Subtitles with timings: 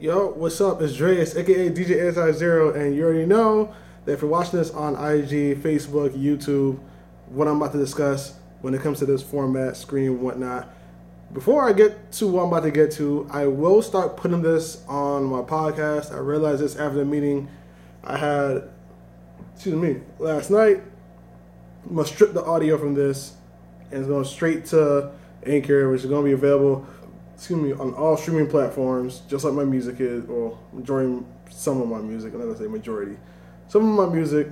[0.00, 0.82] Yo, what's up?
[0.82, 3.72] It's Dreas, aka DJ Anti Zero, and you already know
[4.04, 6.80] that if you're watching this on IG, Facebook, YouTube,
[7.28, 10.68] what I'm about to discuss when it comes to this format, screen, whatnot.
[11.32, 14.82] Before I get to what I'm about to get to, I will start putting this
[14.88, 16.12] on my podcast.
[16.12, 17.48] I realized this after the meeting
[18.02, 18.68] I had,
[19.54, 20.82] excuse me, last night.
[21.88, 23.34] I'm gonna strip the audio from this
[23.92, 25.12] and it's going straight to
[25.46, 26.86] Anchor, which is going to be available,
[27.34, 31.88] excuse me, on all streaming platforms, just like my music is, or majority, some of
[31.88, 32.32] my music.
[32.32, 33.16] I'm not gonna say majority,
[33.68, 34.48] some of my music.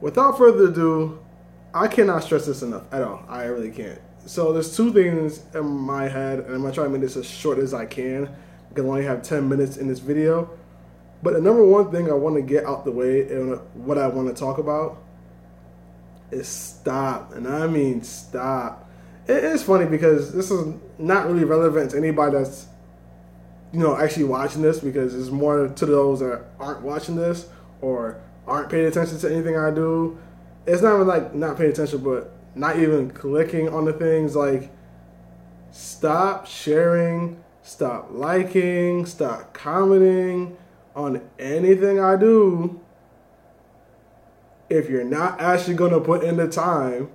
[0.00, 1.18] Without further ado,
[1.72, 3.24] I cannot stress this enough at all.
[3.28, 4.00] I really can't.
[4.26, 7.26] So there's two things in my head, and I'm gonna try to make this as
[7.26, 8.28] short as I can
[8.68, 10.50] because I only have 10 minutes in this video.
[11.22, 14.06] But the number one thing I want to get out the way and what I
[14.06, 15.02] want to talk about
[16.30, 18.89] is stop, and I mean stop.
[19.30, 22.66] It is funny because this is not really relevant to anybody that's
[23.72, 27.48] you know actually watching this because it's more to those that aren't watching this
[27.80, 30.18] or aren't paying attention to anything I do.
[30.66, 34.68] It's not even like not paying attention, but not even clicking on the things like
[35.70, 40.56] stop sharing, stop liking, stop commenting
[40.96, 42.80] on anything I do
[44.68, 47.10] if you're not actually going to put in the time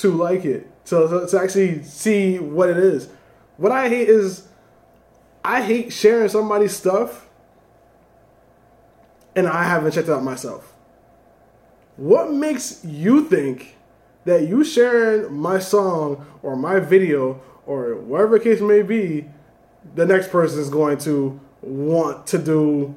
[0.00, 3.08] to like it, to, to actually see what it is.
[3.56, 4.46] What I hate is
[5.44, 7.28] I hate sharing somebody's stuff
[9.34, 10.72] and I haven't checked it out myself.
[11.96, 13.76] What makes you think
[14.24, 19.28] that you sharing my song or my video or whatever case may be,
[19.94, 22.94] the next person is going to want to do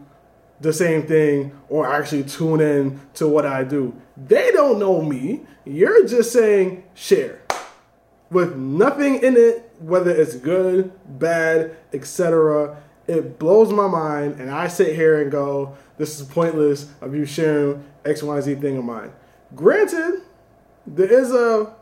[0.61, 3.93] the same thing or actually tune in to what I do.
[4.15, 5.41] They don't know me.
[5.65, 7.41] You're just saying share
[8.29, 12.77] with nothing in it, whether it's good, bad, etc.
[13.07, 17.25] It blows my mind, and I sit here and go, "This is pointless of you
[17.25, 19.11] sharing X, Y, Z thing of mine."
[19.55, 20.21] Granted,
[20.87, 21.73] there is a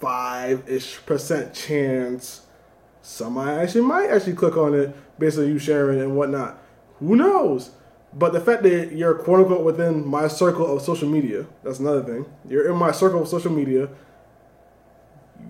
[0.00, 2.42] five-ish percent chance
[3.02, 6.58] somebody actually might actually click on it based on you sharing and whatnot.
[6.98, 7.70] Who knows?
[8.14, 12.02] But the fact that you're quote unquote within my circle of social media, that's another
[12.02, 12.26] thing.
[12.48, 13.88] You're in my circle of social media.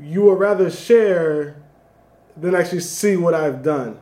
[0.00, 1.56] You would rather share
[2.36, 3.98] than actually see what I've done.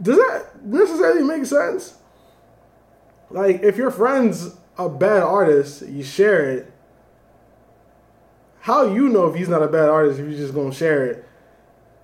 [0.00, 1.94] Does that necessarily make sense?
[3.30, 6.72] Like, if your friend's a bad artist, you share it.
[8.60, 11.27] How you know if he's not a bad artist if you're just gonna share it?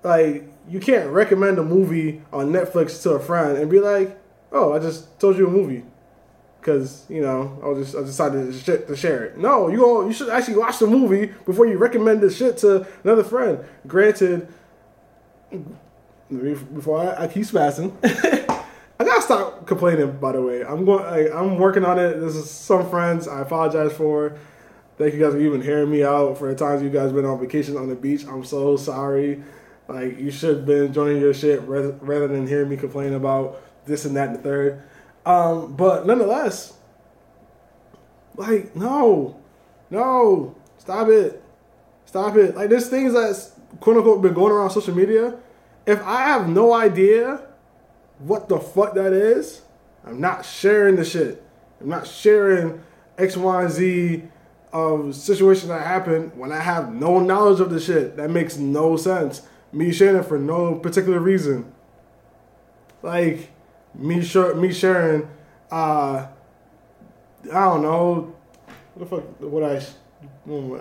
[0.05, 4.15] Like, you can't recommend a movie on Netflix to a friend and be like,
[4.51, 5.83] "Oh, I just told you a movie,"
[6.59, 9.39] because you know I just I decided to, to share it.
[9.39, 12.85] No, you go, you should actually watch the movie before you recommend this shit to
[13.03, 13.65] another friend.
[13.87, 14.47] Granted,
[16.29, 17.91] before I, I keep spazzing.
[18.99, 20.11] I gotta stop complaining.
[20.19, 21.03] By the way, I'm going.
[21.03, 22.19] I, I'm working on it.
[22.19, 23.27] This is some friends.
[23.27, 24.37] I apologize for.
[24.99, 27.39] Thank you guys for even hearing me out for the times you guys been on
[27.39, 28.23] vacation on the beach.
[28.27, 29.43] I'm so sorry.
[29.87, 34.05] Like you should have been enjoying your shit rather, than hearing me complain about this
[34.05, 34.81] and that and the third.
[35.25, 36.73] Um, but nonetheless,
[38.35, 39.39] like no,
[39.89, 41.43] no, stop it,
[42.05, 42.55] stop it.
[42.55, 45.37] Like there's things that's quote unquote been going around social media.
[45.85, 47.41] If I have no idea
[48.19, 49.61] what the fuck that is,
[50.03, 51.43] I'm not sharing the shit.
[51.79, 52.81] I'm not sharing
[53.17, 54.23] X, Y, Z
[54.73, 58.17] of situations that happen when I have no knowledge of the shit.
[58.17, 61.71] That makes no sense me sharing for no particular reason.
[63.01, 63.51] Like
[63.93, 65.27] me sure me sharing
[65.71, 66.27] uh
[67.51, 68.35] I don't know
[68.93, 69.75] what the fuck what I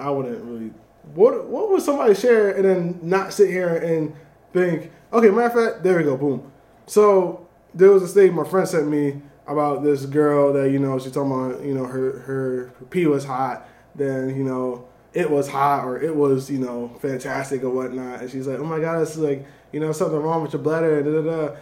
[0.00, 0.70] I wouldn't really
[1.14, 4.14] what what would somebody share and then not sit here and
[4.52, 6.50] think okay matter of fact there we go boom
[6.86, 10.98] so there was a thing my friend sent me about this girl that you know
[10.98, 15.48] she's talking about you know her, her pee was hot then you know it was
[15.48, 18.20] hot or it was you know fantastic or whatnot.
[18.20, 20.98] And she's like oh my god it's like you know something wrong with your bladder
[20.98, 21.56] and da da da.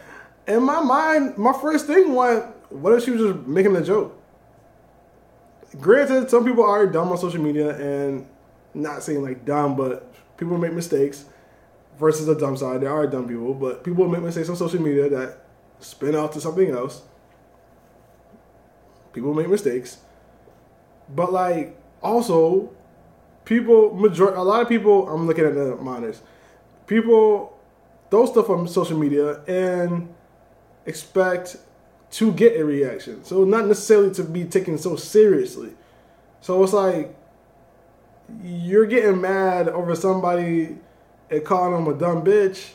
[0.56, 4.18] In my mind my first thing went what if she was just making a joke?
[5.78, 8.26] Granted some people are dumb on social media and
[8.74, 11.26] not saying like dumb but people make mistakes
[11.98, 12.80] versus the dumb side.
[12.80, 15.44] There are dumb people but people make mistakes on social media that
[15.78, 17.02] spin out to something else.
[19.12, 19.98] People make mistakes.
[21.14, 22.72] But like also
[23.44, 26.22] people major a lot of people I'm looking at the minors.
[26.86, 27.58] People
[28.10, 30.12] throw stuff on social media and
[30.86, 31.56] expect
[32.12, 33.24] to get a reaction.
[33.24, 35.72] So not necessarily to be taken so seriously.
[36.40, 37.16] So it's like
[38.42, 40.78] you're getting mad over somebody
[41.30, 42.72] and calling them a dumb bitch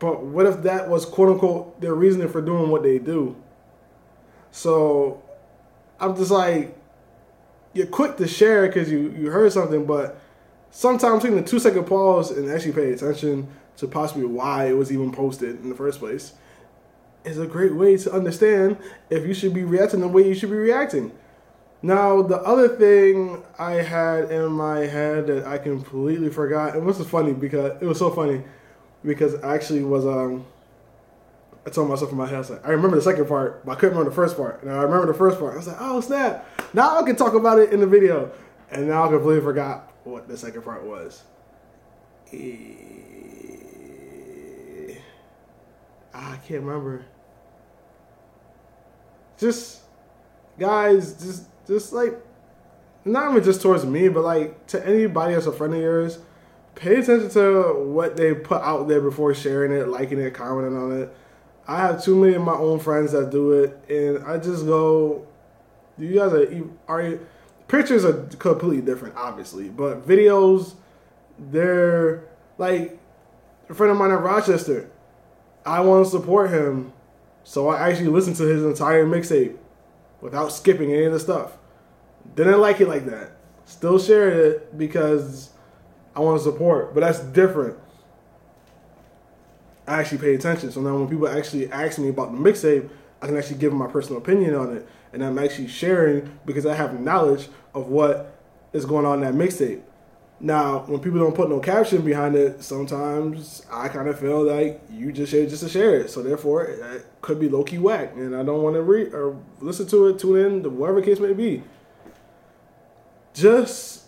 [0.00, 3.36] But what if that was quote unquote their reasoning for doing what they do?
[4.50, 5.22] So
[6.00, 6.76] I'm just like,
[7.72, 10.20] you're quick to share because you, you heard something, but
[10.70, 14.92] sometimes taking a two second pause and actually pay attention to possibly why it was
[14.92, 16.34] even posted in the first place
[17.24, 18.76] is a great way to understand
[19.10, 21.12] if you should be reacting the way you should be reacting.
[21.82, 26.98] Now, the other thing I had in my head that I completely forgot, and this
[26.98, 28.42] is funny because it was so funny
[29.02, 30.44] because I actually was um
[31.66, 33.74] I told myself in my head, I like, I remember the second part, but I
[33.74, 34.62] couldn't remember the first part.
[34.62, 35.54] And I remember the first part.
[35.54, 36.46] I was like, oh snap!
[36.72, 38.30] Now I can talk about it in the video.
[38.70, 41.22] And now I completely forgot what the second part was.
[46.14, 47.04] I can't remember.
[49.38, 49.80] Just
[50.58, 52.14] guys, just just like
[53.04, 56.18] not even just towards me, but like to anybody that's a friend of yours,
[56.74, 61.02] pay attention to what they put out there before sharing it, liking it, commenting on
[61.02, 61.12] it.
[61.66, 65.26] I have too many of my own friends that do it, and I just go,
[66.00, 66.48] "You guys are
[66.88, 67.18] are
[67.68, 70.74] pictures are completely different, obviously, but videos,
[71.38, 72.24] they're
[72.58, 72.98] like
[73.68, 74.90] a friend of mine in Rochester.
[75.64, 76.92] I want to support him,
[77.44, 79.56] so I actually listened to his entire mixtape
[80.20, 81.58] without skipping any of the stuff.
[82.34, 83.32] Didn't like it like that.
[83.64, 85.50] Still shared it because
[86.14, 87.76] I want to support, but that's different.
[89.86, 90.70] I actually pay attention.
[90.72, 92.88] So now when people actually ask me about the mixtape,
[93.22, 94.88] I can actually give my personal opinion on it.
[95.12, 98.38] And I'm actually sharing because I have knowledge of what
[98.72, 99.82] is going on in that mixtape.
[100.42, 104.80] Now, when people don't put no caption behind it, sometimes I kind of feel like
[104.90, 106.10] you just share just to share it.
[106.10, 109.36] So therefore, it could be low key whack, and I don't want to read or
[109.60, 111.62] listen to it, tune in, whatever case may be.
[113.34, 114.04] Just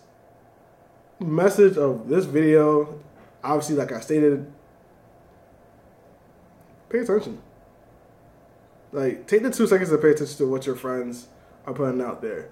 [1.20, 2.99] message of this video.
[3.44, 4.50] Obviously, like I stated,
[6.88, 7.43] pay attention.
[8.93, 11.27] Like, take the two seconds to pay attention to what your friends
[11.67, 12.50] are putting out there.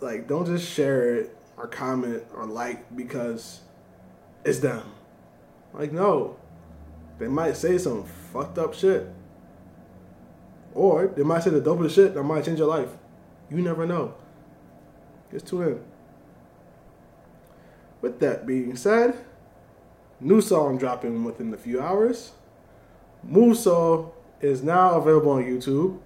[0.00, 3.60] Like, don't just share it or comment or like because
[4.44, 4.82] it's them.
[5.72, 6.36] Like, no.
[7.18, 9.08] They might say some fucked up shit.
[10.74, 12.90] Or they might say the dopest shit that might change your life.
[13.48, 14.14] You never know.
[15.30, 15.80] Just tune in.
[18.00, 19.16] With that being said,
[20.20, 22.32] new song dropping within a few hours.
[23.22, 25.98] Muso is now available on YouTube.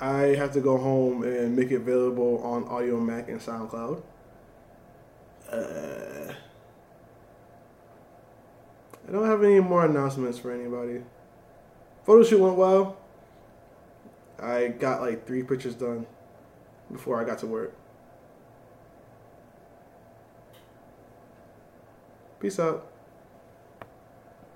[0.00, 4.02] I have to go home and make it available on Audiomack and SoundCloud.
[5.50, 6.32] Uh,
[9.06, 11.02] I don't have any more announcements for anybody.
[12.04, 12.96] Photo shoot went well.
[14.38, 16.06] I got like three pictures done
[16.90, 17.74] before I got to work.
[22.40, 22.89] Peace out.